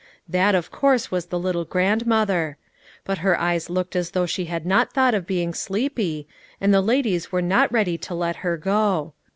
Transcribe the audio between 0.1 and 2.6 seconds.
That, of course, was the little grandmother;